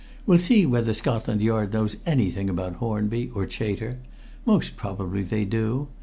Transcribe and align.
"We'll 0.25 0.39
see 0.39 0.65
whether 0.65 0.95
Scotland 0.95 1.43
Yard 1.43 1.73
knows 1.73 1.95
anything 2.07 2.49
about 2.49 2.77
Hornby 2.77 3.29
or 3.35 3.47
Chater. 3.47 3.99
Most 4.47 4.75
probably 4.75 5.21
they 5.21 5.45
do. 5.45 5.89